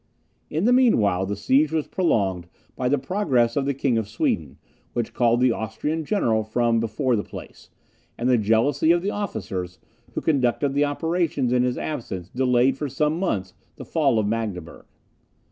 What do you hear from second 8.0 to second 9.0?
and the jealousy